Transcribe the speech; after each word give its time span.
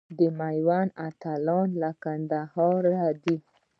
د 0.17 0.19
میوند 0.39 0.91
اتلان 1.07 1.69
له 1.81 1.89
کندهاره 2.03 3.05
دي. 3.23 3.37